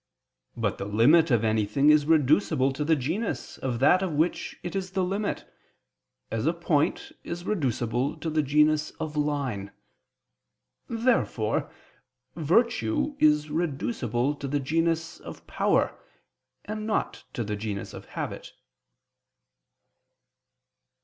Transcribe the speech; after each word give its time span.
But 0.57 0.79
the 0.79 0.85
limit 0.85 1.29
of 1.29 1.43
anything 1.43 1.91
is 1.91 2.07
reducible 2.07 2.73
to 2.73 2.83
the 2.83 2.95
genus 2.95 3.59
of 3.59 3.77
that 3.81 4.01
of 4.01 4.13
which 4.13 4.59
it 4.63 4.75
is 4.75 4.89
the 4.93 5.03
limit; 5.03 5.47
as 6.31 6.47
a 6.47 6.53
point 6.55 7.11
is 7.23 7.45
reducible 7.45 8.17
to 8.17 8.31
the 8.31 8.41
genus 8.41 8.89
of 8.99 9.15
line. 9.15 9.71
Therefore 10.87 11.71
virtue 12.35 13.15
is 13.19 13.51
reducible 13.51 14.33
to 14.37 14.47
the 14.47 14.59
genus 14.59 15.19
of 15.19 15.45
power, 15.45 15.95
and 16.65 16.87
not 16.87 17.25
to 17.33 17.43
the 17.43 17.55
genus 17.55 17.93
of 17.93 18.05
habit. 18.05 18.53